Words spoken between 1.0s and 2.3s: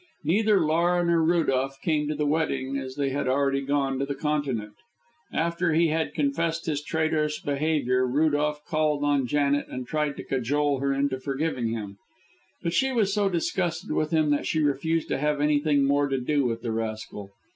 nor Rudolph came to the